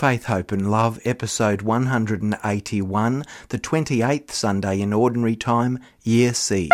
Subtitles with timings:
[0.00, 6.70] Faith, Hope and Love, episode 181, the 28th Sunday in Ordinary Time, Year C.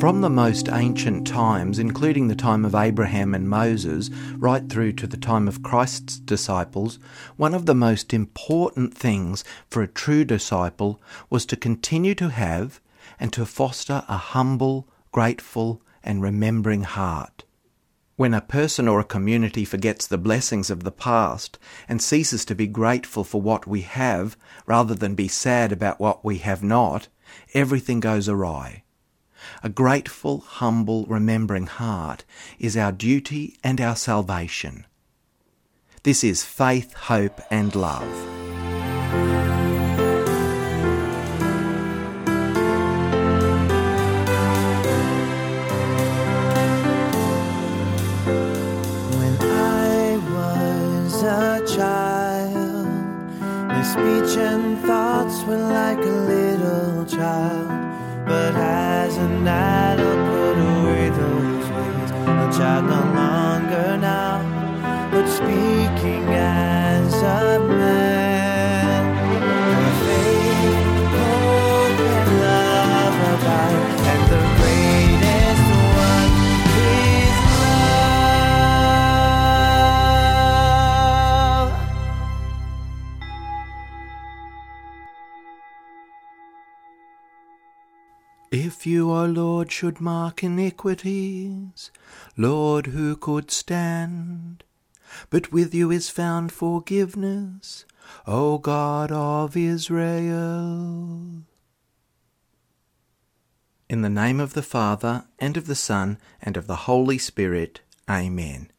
[0.00, 4.08] From the most ancient times, including the time of Abraham and Moses,
[4.38, 6.98] right through to the time of Christ's disciples,
[7.36, 10.98] one of the most important things for a true disciple
[11.28, 12.80] was to continue to have
[13.20, 17.44] and to foster a humble, grateful, and remembering heart.
[18.22, 21.58] When a person or a community forgets the blessings of the past
[21.88, 26.24] and ceases to be grateful for what we have rather than be sad about what
[26.24, 27.08] we have not,
[27.52, 28.84] everything goes awry.
[29.64, 32.22] A grateful, humble, remembering heart
[32.60, 34.86] is our duty and our salvation.
[36.04, 38.71] This is faith, hope, and love.
[89.82, 91.90] Should mark iniquities,
[92.36, 94.62] Lord, who could stand?
[95.28, 97.84] But with you is found forgiveness,
[98.24, 101.42] O God of Israel.
[103.88, 107.80] In the name of the Father, and of the Son, and of the Holy Spirit,
[108.08, 108.70] Amen.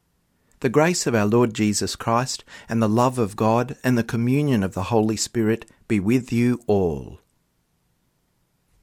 [0.62, 4.64] The grace of our Lord Jesus Christ, and the love of God, and the communion
[4.64, 7.20] of the Holy Spirit be with you all.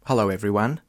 [0.05, 0.83] Hello, everyone.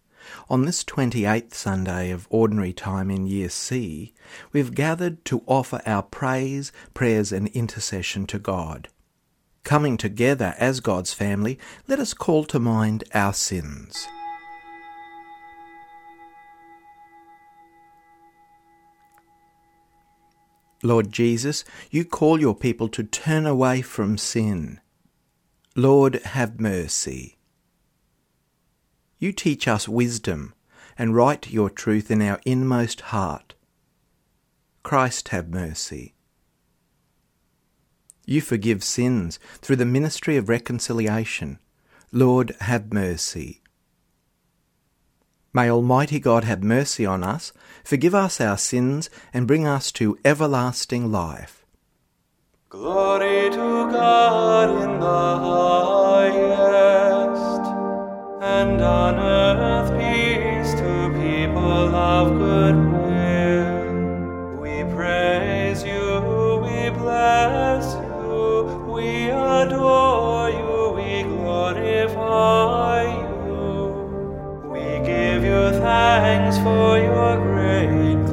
[0.50, 4.14] On this 28th Sunday of Ordinary Time in Year C,
[4.52, 8.90] we've gathered to offer our praise, prayers, and intercession to God.
[9.64, 14.08] Coming together as God's family, let us call to mind our sins.
[20.84, 24.80] Lord Jesus, you call your people to turn away from sin.
[25.76, 27.38] Lord, have mercy.
[29.22, 30.56] You teach us wisdom
[30.98, 33.54] and write your truth in our inmost heart.
[34.82, 36.16] Christ, have mercy.
[38.26, 41.60] You forgive sins through the ministry of reconciliation.
[42.12, 43.62] Lord, have mercy.
[45.54, 50.18] May Almighty God have mercy on us, forgive us our sins, and bring us to
[50.26, 51.64] everlasting life.
[52.70, 53.58] Glory to
[53.92, 56.31] God in the highest,
[58.42, 64.58] and on earth peace to people of good will.
[64.60, 74.72] We praise you, we bless you, we adore you, we glorify you.
[74.72, 78.31] We give you thanks for your great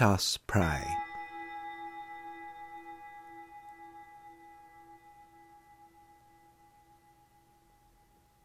[0.00, 0.82] Us pray.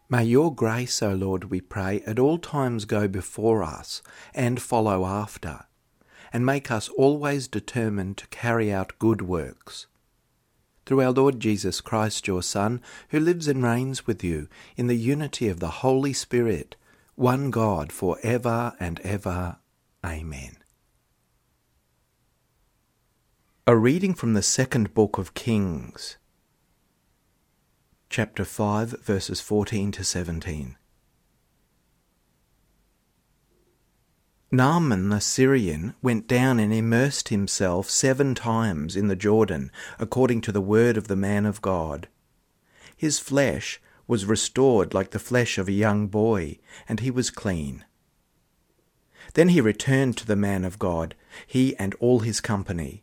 [0.10, 4.04] May your grace, O Lord, we pray, at all times go before us
[4.34, 5.66] and follow after,
[6.32, 9.88] and make us always determined to carry out good works.
[10.86, 14.96] Through our Lord Jesus Christ, your Son, who lives and reigns with you in the
[14.96, 16.76] unity of the Holy Spirit,
[17.16, 19.58] one God, for ever and ever.
[20.06, 20.58] Amen.
[23.68, 26.18] A reading from the second book of Kings
[28.12, 30.78] chapter 5, verses 14 to 17.
[34.52, 40.52] Naaman the Syrian went down and immersed himself seven times in the Jordan, according to
[40.52, 42.08] the word of the man of God.
[42.96, 47.84] His flesh was restored like the flesh of a young boy, and he was clean.
[49.34, 51.16] Then he returned to the man of God,
[51.48, 53.02] he and all his company.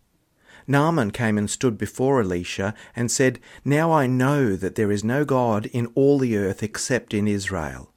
[0.66, 5.24] Naaman came and stood before Elisha and said, Now I know that there is no
[5.24, 7.92] God in all the earth except in Israel.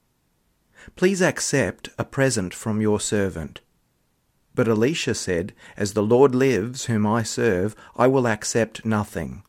[0.96, 3.62] Please accept a present from your servant.
[4.54, 9.44] But Elisha said, As the Lord lives, whom I serve, I will accept nothing.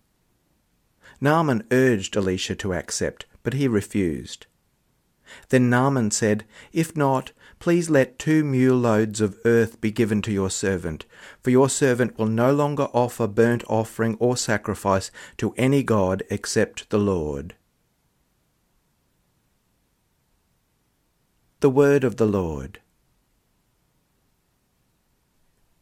[1.21, 4.47] Naaman urged Elisha to accept, but he refused.
[5.49, 10.33] Then Naaman said, If not, Please let two mule loads of earth be given to
[10.33, 11.07] your servant,
[11.43, 16.91] for your servant will no longer offer burnt offering or sacrifice to any god except
[16.91, 17.55] the Lord.
[21.61, 22.81] The Word of the Lord.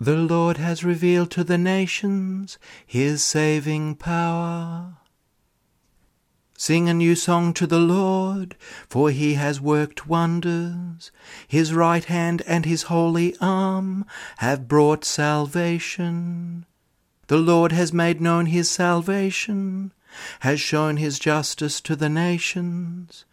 [0.01, 4.99] The Lord has revealed to the nations his saving power.
[6.57, 8.57] Sing a new song to the Lord,
[8.89, 11.11] for he has worked wonders.
[11.49, 14.07] His right hand and his holy arm
[14.39, 16.65] have brought salvation.
[17.27, 19.93] The Lord has made known his salvation,
[20.41, 23.25] has shown his justice to the nations.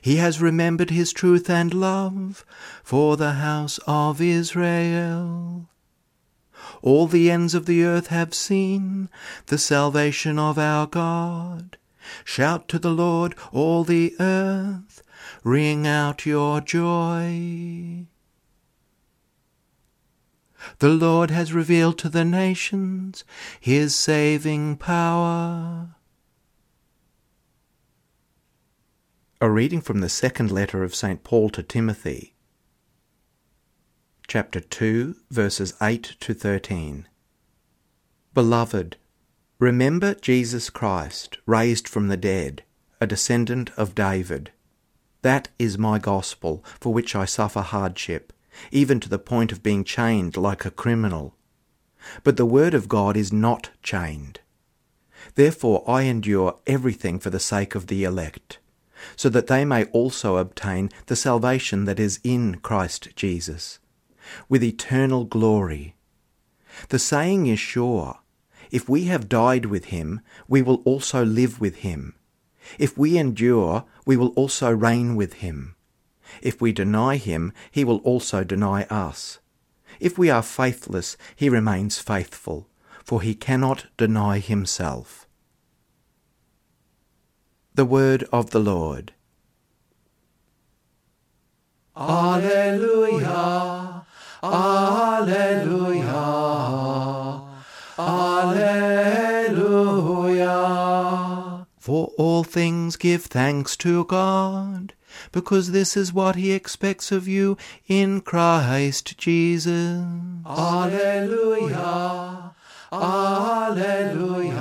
[0.00, 2.44] He has remembered his truth and love
[2.84, 5.68] for the house of Israel.
[6.80, 9.08] All the ends of the earth have seen
[9.46, 11.76] the salvation of our God.
[12.24, 15.02] Shout to the Lord, all the earth,
[15.44, 18.06] ring out your joy.
[20.78, 23.24] The Lord has revealed to the nations
[23.60, 25.94] his saving power.
[29.40, 31.22] A reading from the second letter of St.
[31.22, 32.34] Paul to Timothy,
[34.26, 37.06] chapter 2, verses 8 to 13.
[38.34, 38.96] Beloved,
[39.60, 42.62] Remember Jesus Christ, raised from the dead,
[43.00, 44.52] a descendant of David.
[45.22, 48.32] That is my gospel, for which I suffer hardship,
[48.70, 51.34] even to the point of being chained like a criminal.
[52.22, 54.38] But the word of God is not chained.
[55.34, 58.60] Therefore I endure everything for the sake of the elect,
[59.16, 63.80] so that they may also obtain the salvation that is in Christ Jesus,
[64.48, 65.96] with eternal glory.
[66.90, 68.20] The saying is sure
[68.70, 72.14] if we have died with him, we will also live with him.
[72.78, 75.74] If we endure, we will also reign with him.
[76.42, 79.38] If we deny him, he will also deny us.
[80.00, 82.68] If we are faithless, he remains faithful,
[83.04, 85.26] for he cannot deny himself.
[87.74, 89.12] The Word of the Lord.
[91.96, 93.47] Alleluia,
[102.18, 104.92] all things give thanks to God,
[105.30, 107.56] because this is what he expects of you
[107.86, 110.04] in Christ Jesus.
[110.44, 111.76] Alleluia.
[112.92, 114.52] Alleluia.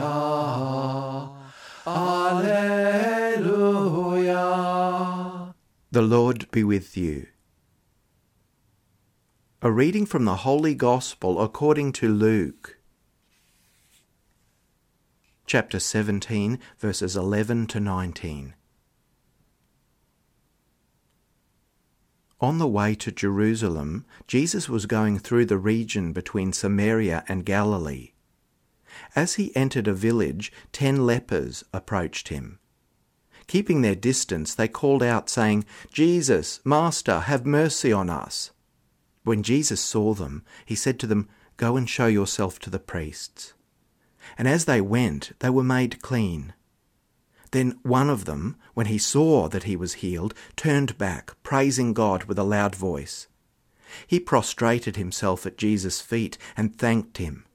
[1.87, 2.93] Alleluia.
[5.91, 7.25] The Lord be with you.
[9.63, 12.76] A reading from the Holy Gospel according to Luke
[15.47, 18.53] chapter 17, verses 11 to 19.
[22.41, 28.11] On the way to Jerusalem, Jesus was going through the region between Samaria and Galilee.
[29.15, 32.59] As he entered a village, ten lepers approached him.
[33.47, 35.63] Keeping their distance, they called out, saying,
[35.93, 38.51] Jesus, Master, have mercy on us.
[39.23, 43.53] When Jesus saw them, he said to them, Go and show yourself to the priests
[44.37, 46.53] and as they went, they were made clean.
[47.51, 52.25] Then one of them, when he saw that he was healed, turned back, praising God
[52.25, 53.27] with a loud voice.
[54.05, 57.45] He prostrated himself at Jesus' feet and thanked him.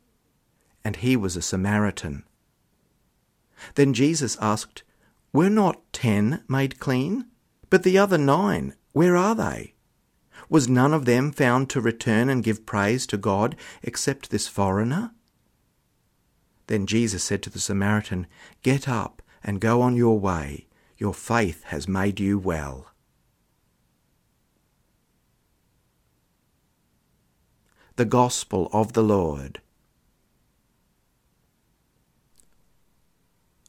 [0.85, 2.25] And he was a Samaritan.
[3.75, 4.83] Then Jesus asked,
[5.33, 7.27] Were not ten made clean?
[7.71, 9.75] But the other nine, where are they?
[10.49, 15.13] Was none of them found to return and give praise to God except this foreigner?
[16.73, 18.27] Then Jesus said to the Samaritan,
[18.63, 20.69] Get up and go on your way.
[20.97, 22.87] Your faith has made you well.
[27.97, 29.61] The Gospel of the Lord.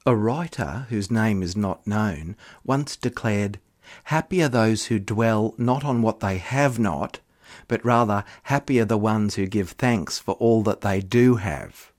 [0.06, 3.60] A writer, whose name is not known, once declared,
[4.06, 7.20] Happy are those who dwell not on what they have not,
[7.68, 11.93] but rather happy are the ones who give thanks for all that they do have.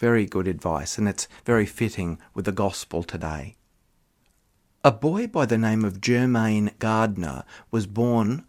[0.00, 3.56] Very good advice, and it's very fitting with the gospel today.
[4.82, 8.46] A boy by the name of Germaine Gardner was born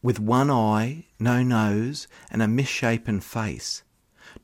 [0.00, 3.82] with one eye, no nose, and a misshapen face.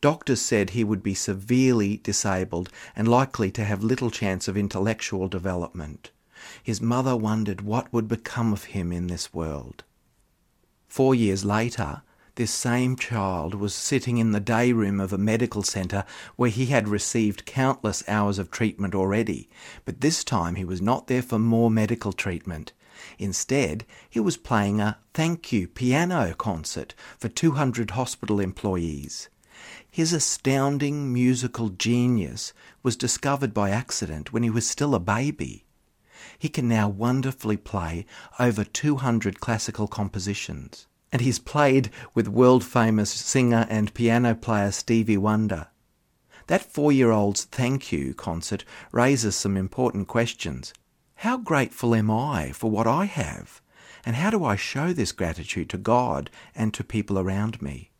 [0.00, 5.29] Doctors said he would be severely disabled and likely to have little chance of intellectual
[5.29, 6.11] development.
[6.61, 9.85] His mother wondered what would become of him in this world.
[10.88, 12.03] Four years later,
[12.38, 16.04] this same child was sitting in the day room of a medical centre
[16.37, 19.50] where he had received countless hours of treatment already,
[19.85, 22.73] but this time he was not there for more medical treatment.
[23.18, 29.28] Instead, he was playing a thank you piano concert for 200 hospital employees.
[29.90, 32.52] His astounding musical genius
[32.85, 35.64] was discovered by accident when he was still a baby.
[36.38, 38.07] He can now wonderfully play
[38.38, 45.17] over 200 classical compositions and he's played with world famous singer and piano player Stevie
[45.17, 45.69] Wonder.
[46.49, 50.73] That four year old's thank you concert raises some important questions.
[51.17, 53.61] How grateful am I for what I have?
[54.07, 57.91] And how do I show this gratitude to God and to people around me?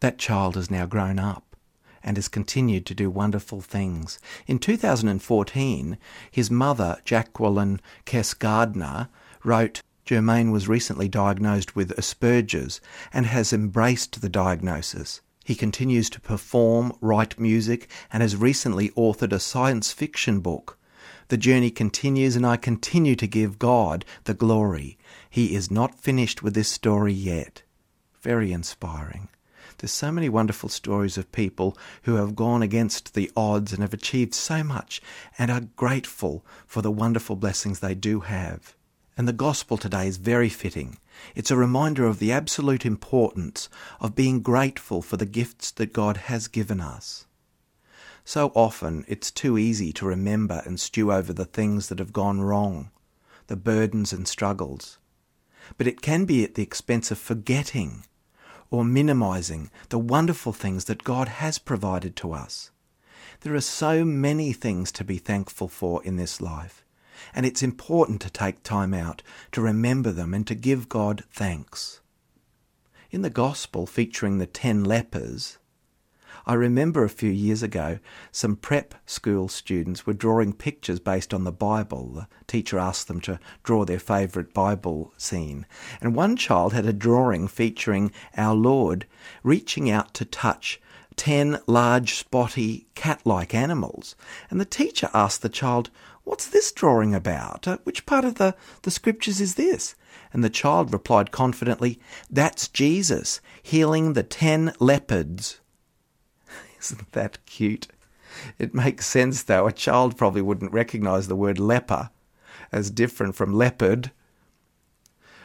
[0.00, 1.56] That child has now grown up
[2.02, 4.18] and has continued to do wonderful things.
[4.46, 5.96] In 2014,
[6.30, 9.08] his mother, Jacqueline Kess Gardner,
[9.42, 12.80] wrote Germaine was recently diagnosed with Asperger's
[13.12, 15.22] and has embraced the diagnosis.
[15.44, 20.78] He continues to perform, write music, and has recently authored a science fiction book.
[21.28, 24.98] The journey continues, and I continue to give God the glory.
[25.30, 27.62] He is not finished with this story yet.
[28.20, 29.28] Very inspiring.
[29.78, 33.94] There's so many wonderful stories of people who have gone against the odds and have
[33.94, 35.02] achieved so much
[35.38, 38.74] and are grateful for the wonderful blessings they do have.
[39.16, 40.98] And the gospel today is very fitting.
[41.36, 43.68] It's a reminder of the absolute importance
[44.00, 47.26] of being grateful for the gifts that God has given us.
[48.24, 52.40] So often it's too easy to remember and stew over the things that have gone
[52.40, 52.90] wrong,
[53.46, 54.98] the burdens and struggles.
[55.78, 58.04] But it can be at the expense of forgetting
[58.70, 62.72] or minimizing the wonderful things that God has provided to us.
[63.40, 66.83] There are so many things to be thankful for in this life
[67.32, 72.00] and it's important to take time out to remember them and to give God thanks.
[73.10, 75.58] In the Gospel featuring the ten lepers,
[76.46, 78.00] I remember a few years ago
[78.30, 82.12] some prep school students were drawing pictures based on the Bible.
[82.12, 85.64] The teacher asked them to draw their favourite Bible scene.
[86.02, 89.06] And one child had a drawing featuring our Lord
[89.42, 90.80] reaching out to touch
[91.16, 94.16] ten large, spotty, cat like animals.
[94.50, 95.90] And the teacher asked the child,
[96.24, 97.68] What's this drawing about?
[97.68, 99.94] Uh, which part of the, the scriptures is this?
[100.32, 102.00] And the child replied confidently,
[102.30, 105.60] That's Jesus healing the ten leopards.
[106.80, 107.88] Isn't that cute?
[108.58, 109.66] It makes sense though.
[109.66, 112.10] A child probably wouldn't recognize the word leper
[112.72, 114.10] as different from leopard.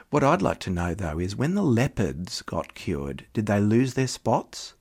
[0.10, 3.94] What I'd like to know though is when the leopards got cured, did they lose
[3.94, 4.74] their spots?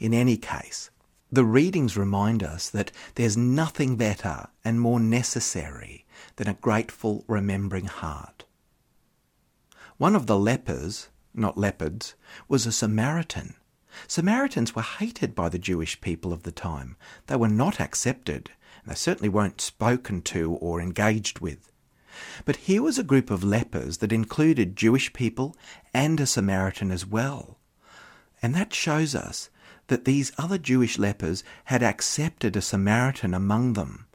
[0.00, 0.90] In any case,
[1.32, 6.04] the readings remind us that there's nothing better and more necessary
[6.36, 8.44] than a grateful, remembering heart.
[9.96, 12.14] One of the lepers, not leopards,
[12.48, 13.54] was a Samaritan.
[14.06, 16.96] Samaritans were hated by the Jewish people of the time.
[17.26, 18.50] They were not accepted,
[18.82, 21.70] and they certainly weren't spoken to or engaged with.
[22.44, 25.56] But here was a group of lepers that included Jewish people
[25.94, 27.58] and a Samaritan as well.
[28.42, 29.50] And that shows us
[29.90, 34.06] that these other Jewish lepers had accepted a Samaritan among them.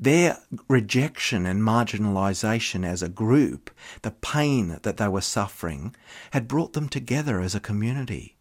[0.00, 3.70] Their rejection and marginalization as a group,
[4.02, 5.94] the pain that they were suffering,
[6.32, 8.36] had brought them together as a community.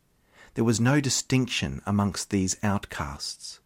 [0.56, 3.60] There was no distinction amongst these outcasts.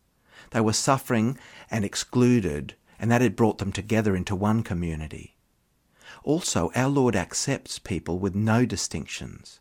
[0.51, 1.37] They were suffering
[1.69, 5.37] and excluded, and that had brought them together into one community.
[6.23, 9.59] Also, our Lord accepts people with no distinctions.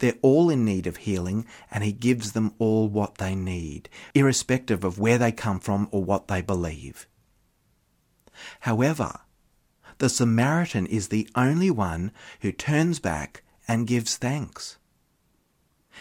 [0.00, 4.82] They're all in need of healing, and He gives them all what they need, irrespective
[4.82, 7.06] of where they come from or what they believe.
[8.60, 9.20] However,
[9.98, 14.78] the Samaritan is the only one who turns back and gives thanks.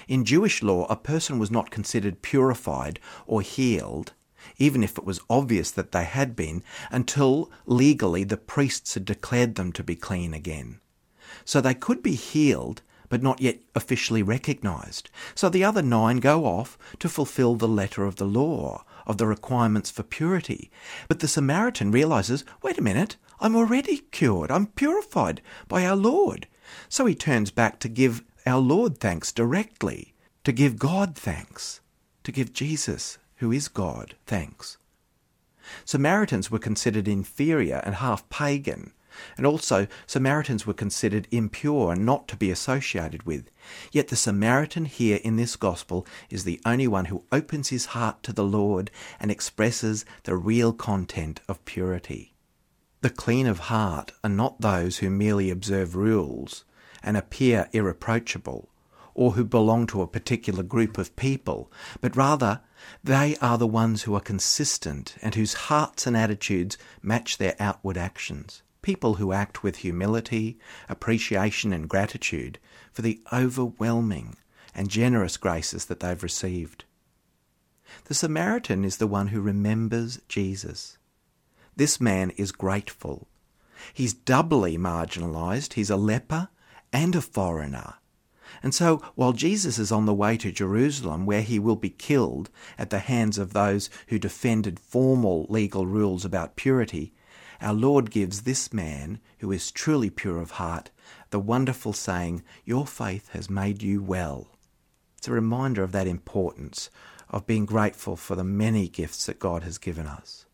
[0.07, 4.13] In Jewish law, a person was not considered purified or healed,
[4.57, 9.55] even if it was obvious that they had been, until legally the priests had declared
[9.55, 10.79] them to be clean again.
[11.43, 15.09] So they could be healed, but not yet officially recognized.
[15.35, 19.27] So the other nine go off to fulfill the letter of the law, of the
[19.27, 20.71] requirements for purity.
[21.07, 26.47] But the Samaritan realizes wait a minute, I'm already cured, I'm purified by our Lord.
[26.87, 30.13] So he turns back to give our Lord thanks directly,
[30.43, 31.81] to give God thanks,
[32.23, 34.77] to give Jesus, who is God, thanks.
[35.85, 38.93] Samaritans were considered inferior and half pagan,
[39.37, 43.49] and also Samaritans were considered impure and not to be associated with.
[43.91, 48.23] Yet the Samaritan here in this gospel is the only one who opens his heart
[48.23, 52.33] to the Lord and expresses the real content of purity.
[53.01, 56.65] The clean of heart are not those who merely observe rules
[57.01, 58.69] and appear irreproachable,
[59.13, 61.71] or who belong to a particular group of people,
[62.01, 62.61] but rather
[63.03, 67.97] they are the ones who are consistent and whose hearts and attitudes match their outward
[67.97, 68.63] actions.
[68.81, 70.57] People who act with humility,
[70.87, 72.59] appreciation, and gratitude
[72.91, 74.37] for the overwhelming
[74.73, 76.85] and generous graces that they've received.
[78.05, 80.97] The Samaritan is the one who remembers Jesus.
[81.75, 83.27] This man is grateful.
[83.93, 85.73] He's doubly marginalized.
[85.73, 86.49] He's a leper
[86.91, 87.95] and a foreigner.
[88.63, 92.49] And so, while Jesus is on the way to Jerusalem, where he will be killed
[92.77, 97.13] at the hands of those who defended formal legal rules about purity,
[97.61, 100.89] our Lord gives this man, who is truly pure of heart,
[101.29, 104.47] the wonderful saying, Your faith has made you well.
[105.17, 106.89] It's a reminder of that importance
[107.29, 110.45] of being grateful for the many gifts that God has given us.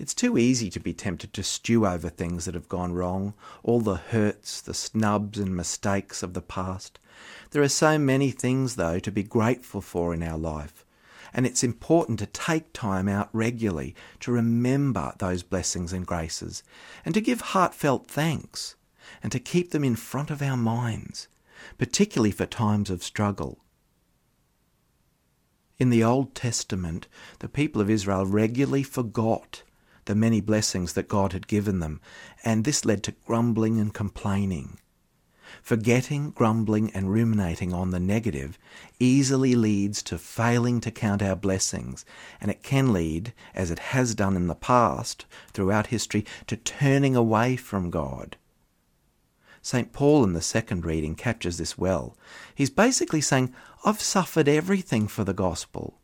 [0.00, 3.80] It's too easy to be tempted to stew over things that have gone wrong, all
[3.80, 6.98] the hurts, the snubs, and mistakes of the past.
[7.50, 10.86] There are so many things, though, to be grateful for in our life,
[11.32, 16.62] and it's important to take time out regularly to remember those blessings and graces,
[17.04, 18.76] and to give heartfelt thanks,
[19.22, 21.28] and to keep them in front of our minds,
[21.78, 23.58] particularly for times of struggle.
[25.78, 29.62] In the Old Testament, the people of Israel regularly forgot
[30.04, 32.00] the many blessings that God had given them,
[32.44, 34.78] and this led to grumbling and complaining.
[35.62, 38.58] Forgetting, grumbling, and ruminating on the negative
[38.98, 42.04] easily leads to failing to count our blessings,
[42.40, 47.16] and it can lead, as it has done in the past throughout history, to turning
[47.16, 48.36] away from God.
[49.62, 49.92] St.
[49.92, 52.16] Paul in the second reading captures this well.
[52.54, 55.98] He's basically saying, I've suffered everything for the gospel.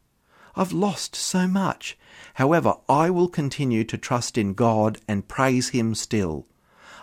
[0.54, 1.98] I've lost so much.
[2.34, 6.46] However, I will continue to trust in God and praise Him still.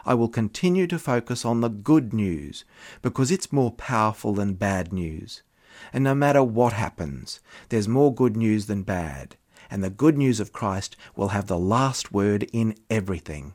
[0.06, 2.66] I will continue to focus on the good news
[3.02, 5.44] because it's more powerful than bad news.
[5.92, 7.40] And no matter what happens,
[7.70, 9.38] there's more good news than bad.
[9.70, 13.54] And the good news of Christ will have the last word in everything.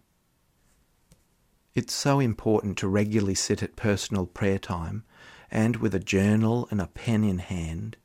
[1.75, 5.05] It's so important to regularly sit at personal prayer time
[5.51, 7.97] and with a journal and a pen in hand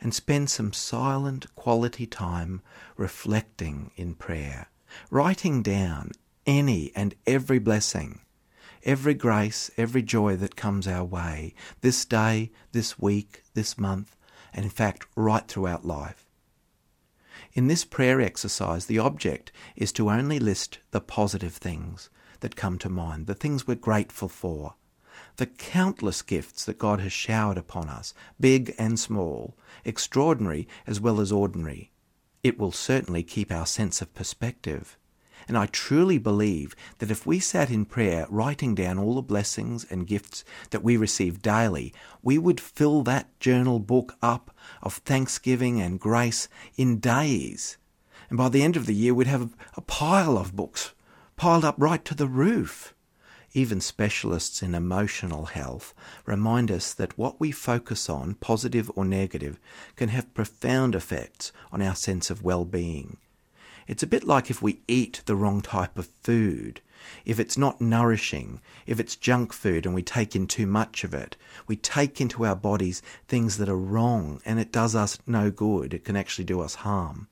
[0.00, 2.62] and spend some silent quality time
[2.96, 4.68] reflecting in prayer,
[5.10, 6.12] writing down
[6.46, 8.20] any and every blessing,
[8.82, 14.16] every grace, every joy that comes our way, this day, this week, this month,
[14.52, 16.26] and in fact, right throughout life.
[17.52, 22.78] In this prayer exercise, the object is to only list the positive things that come
[22.78, 24.74] to mind, the things we're grateful for,
[25.36, 31.20] the countless gifts that God has showered upon us, big and small, extraordinary as well
[31.20, 31.90] as ordinary.
[32.42, 34.96] It will certainly keep our sense of perspective.
[35.50, 39.84] And I truly believe that if we sat in prayer writing down all the blessings
[39.90, 45.80] and gifts that we receive daily, we would fill that journal book up of thanksgiving
[45.80, 47.78] and grace in days.
[48.28, 50.94] And by the end of the year, we'd have a pile of books
[51.34, 52.94] piled up right to the roof.
[53.52, 55.92] Even specialists in emotional health
[56.26, 59.58] remind us that what we focus on, positive or negative,
[59.96, 63.16] can have profound effects on our sense of well being.
[63.90, 66.80] It's a bit like if we eat the wrong type of food.
[67.24, 71.12] If it's not nourishing, if it's junk food and we take in too much of
[71.12, 75.50] it, we take into our bodies things that are wrong and it does us no
[75.50, 75.92] good.
[75.92, 77.26] It can actually do us harm.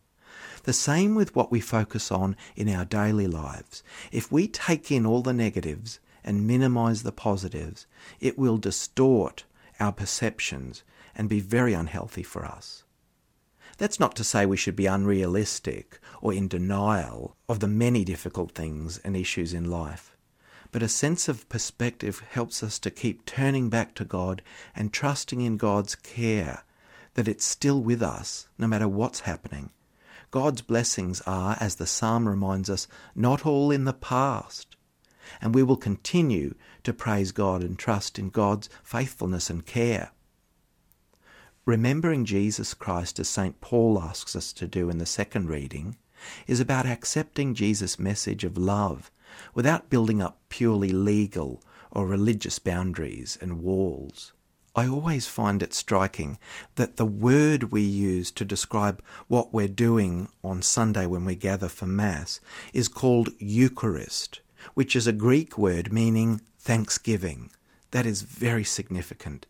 [0.64, 3.84] The same with what we focus on in our daily lives.
[4.10, 7.86] If we take in all the negatives and minimize the positives,
[8.18, 9.44] it will distort
[9.78, 10.82] our perceptions
[11.14, 12.82] and be very unhealthy for us.
[13.78, 18.52] That's not to say we should be unrealistic or in denial of the many difficult
[18.52, 20.16] things and issues in life.
[20.72, 24.42] But a sense of perspective helps us to keep turning back to God
[24.74, 26.64] and trusting in God's care,
[27.14, 29.70] that it's still with us no matter what's happening.
[30.32, 34.76] God's blessings are, as the psalm reminds us, not all in the past.
[35.40, 40.10] And we will continue to praise God and trust in God's faithfulness and care.
[41.68, 43.60] Remembering Jesus Christ, as St.
[43.60, 45.98] Paul asks us to do in the second reading,
[46.46, 49.10] is about accepting Jesus' message of love
[49.52, 54.32] without building up purely legal or religious boundaries and walls.
[54.74, 56.38] I always find it striking
[56.76, 61.68] that the word we use to describe what we're doing on Sunday when we gather
[61.68, 62.40] for Mass
[62.72, 64.40] is called Eucharist,
[64.72, 67.50] which is a Greek word meaning thanksgiving.
[67.90, 69.44] That is very significant.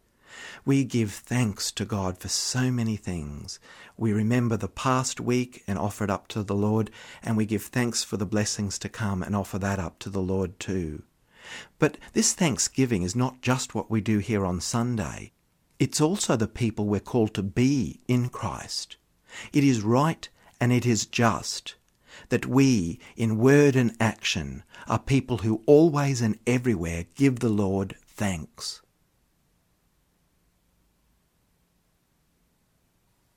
[0.64, 3.58] We give thanks to God for so many things.
[3.96, 6.90] We remember the past week and offer it up to the Lord,
[7.22, 10.22] and we give thanks for the blessings to come and offer that up to the
[10.22, 11.02] Lord too.
[11.78, 15.32] But this thanksgiving is not just what we do here on Sunday.
[15.78, 18.96] It's also the people we're called to be in Christ.
[19.52, 20.28] It is right
[20.60, 21.76] and it is just
[22.30, 27.96] that we, in word and action, are people who always and everywhere give the Lord
[28.06, 28.82] thanks.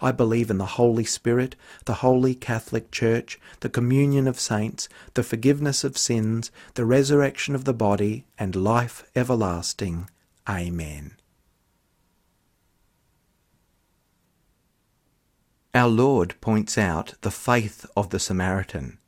[0.00, 5.22] I believe in the Holy Spirit, the Holy Catholic Church, the communion of saints, the
[5.22, 10.08] forgiveness of sins, the resurrection of the body, and life everlasting.
[10.48, 11.16] Amen.
[15.74, 18.98] Our Lord points out the faith of the Samaritan.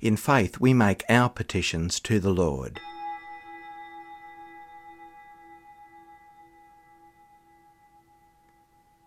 [0.00, 2.80] In faith, we make our petitions to the Lord.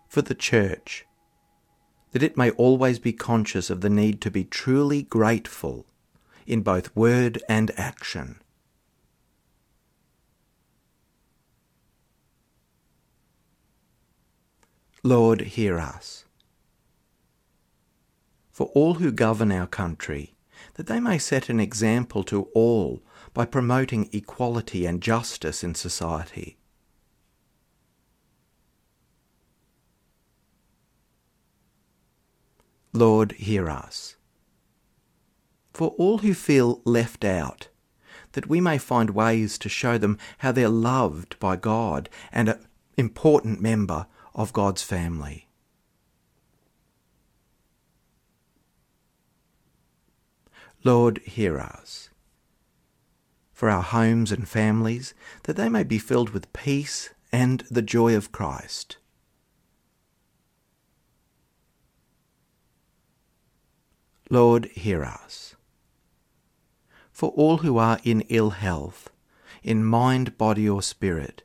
[0.08, 1.06] For the Church,
[2.12, 5.86] that it may always be conscious of the need to be truly grateful
[6.46, 8.40] in both word and action.
[15.02, 16.24] Lord, hear us.
[18.50, 20.34] For all who govern our country,
[20.74, 26.58] that they may set an example to all by promoting equality and justice in society
[32.92, 34.16] Lord, hear us.
[35.72, 37.68] For all who feel left out,
[38.32, 42.66] that we may find ways to show them how they're loved by God and an
[42.96, 45.48] important member of God's family.
[50.82, 52.08] Lord, hear us.
[53.52, 55.12] For our homes and families,
[55.44, 58.96] that they may be filled with peace and the joy of Christ.
[64.32, 65.56] Lord, hear us.
[67.10, 69.10] For all who are in ill health,
[69.64, 71.42] in mind, body, or spirit,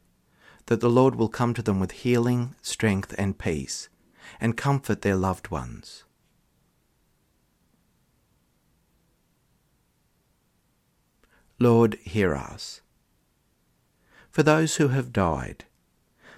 [0.67, 3.89] that the Lord will come to them with healing, strength, and peace,
[4.39, 6.03] and comfort their loved ones.
[11.57, 12.81] Lord, hear us.
[14.29, 15.65] For those who have died,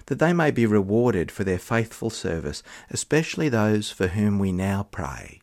[0.06, 4.84] that they may be rewarded for their faithful service, especially those for whom we now
[4.90, 5.42] pray.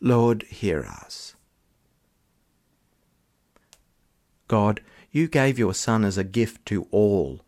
[0.00, 1.34] Lord, hear us.
[4.46, 4.80] God,
[5.10, 7.40] you gave your Son as a gift to all.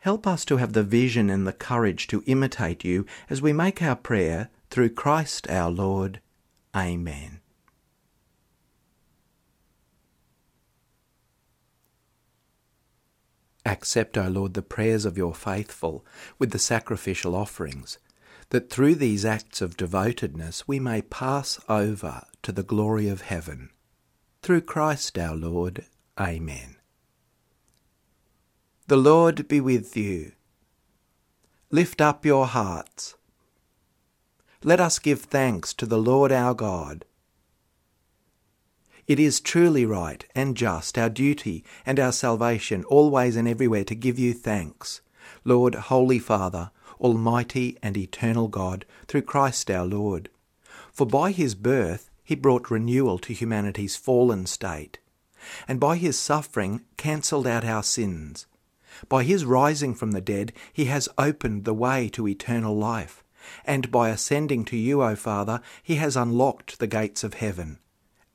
[0.00, 3.82] Help us to have the vision and the courage to imitate you as we make
[3.82, 6.20] our prayer through Christ our Lord.
[6.76, 7.40] Amen.
[13.66, 16.04] Accept, O Lord, the prayers of your faithful
[16.38, 17.98] with the sacrificial offerings
[18.50, 23.70] that through these acts of devotedness we may pass over to the glory of heaven.
[24.42, 25.84] Through Christ our Lord.
[26.18, 26.76] Amen.
[28.86, 30.32] The Lord be with you.
[31.70, 33.14] Lift up your hearts.
[34.64, 37.04] Let us give thanks to the Lord our God.
[39.06, 43.94] It is truly right and just, our duty and our salvation, always and everywhere to
[43.94, 45.00] give you thanks.
[45.44, 50.30] Lord, Holy Father, Almighty and eternal God, through Christ our Lord.
[50.92, 54.98] For by his birth he brought renewal to humanity's fallen state,
[55.66, 58.46] and by his suffering cancelled out our sins.
[59.08, 63.22] By his rising from the dead, he has opened the way to eternal life,
[63.64, 67.78] and by ascending to you, O Father, he has unlocked the gates of heaven.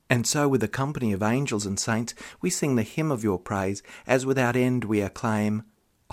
[0.10, 3.40] And so, with a company of angels and saints, we sing the hymn of your
[3.40, 5.64] praise, as without end we acclaim,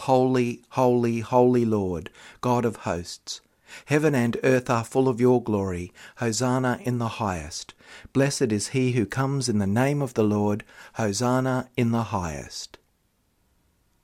[0.04, 2.08] Holy, holy, holy Lord,
[2.40, 3.42] God of hosts.
[3.84, 5.92] Heaven and earth are full of your glory.
[6.16, 7.74] Hosanna in the highest.
[8.14, 10.64] Blessed is he who comes in the name of the Lord.
[10.94, 12.78] Hosanna in the highest.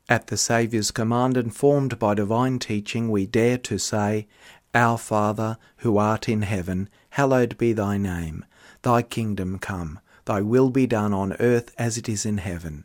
[0.07, 4.29] At the Saviour's command, informed by divine teaching, we dare to say,
[4.75, 8.45] Our Father, who art in heaven, hallowed be thy name.
[8.83, 12.85] Thy kingdom come, thy will be done on earth as it is in heaven.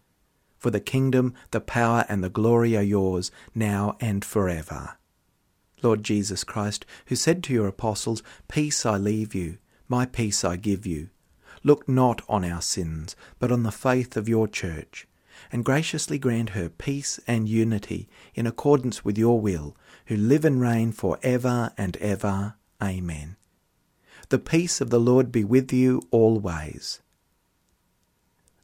[0.61, 4.99] For the kingdom, the power, and the glory are yours, now and forever.
[5.81, 10.57] Lord Jesus Christ, who said to your apostles, Peace I leave you, my peace I
[10.57, 11.09] give you,
[11.63, 15.07] look not on our sins, but on the faith of your church,
[15.51, 20.61] and graciously grant her peace and unity in accordance with your will, who live and
[20.61, 22.53] reign for ever and ever.
[22.79, 23.35] Amen.
[24.29, 27.01] The peace of the Lord be with you always.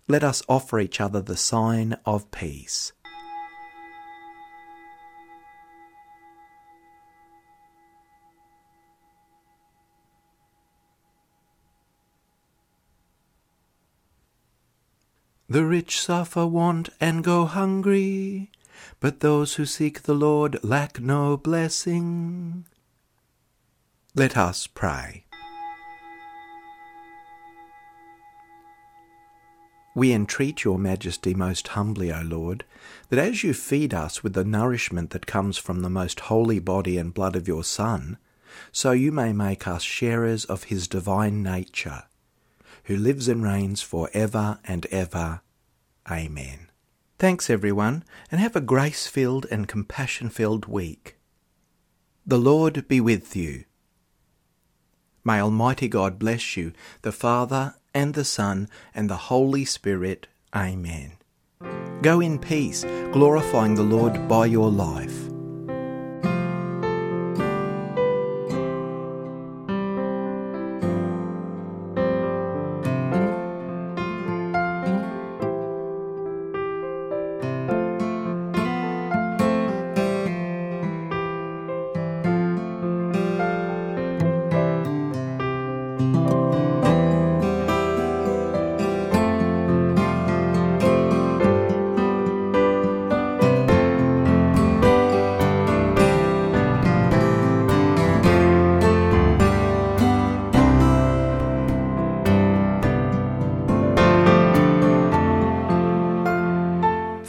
[0.10, 2.94] Let us offer each other the sign of peace.
[15.50, 18.52] The rich suffer want and go hungry,
[19.00, 22.66] but those who seek the Lord lack no blessing.
[24.14, 25.27] Let us pray.
[29.98, 32.64] We entreat your majesty most humbly, O Lord,
[33.10, 37.00] that as you feed us with the nourishment that comes from the most holy body
[37.00, 38.20] and blood of your Son,
[38.72, 42.04] so you may make us sharers of his divine nature,
[42.84, 45.42] who lives and reigns for ever and ever.
[46.12, 46.70] Amen.
[47.18, 51.18] Thanks, everyone, and have a grace filled and compassion filled week.
[52.24, 53.64] The Lord be with you.
[55.24, 60.28] May Almighty God bless you, the Father, and the Son, and the Holy Spirit.
[60.56, 61.14] Amen.
[62.02, 65.27] Go in peace, glorifying the Lord by your life.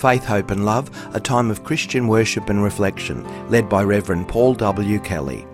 [0.08, 4.54] Faith, Hope and Love, a time of Christian worship and reflection, led by Reverend Paul
[4.54, 4.98] W.
[5.00, 5.46] Kelly.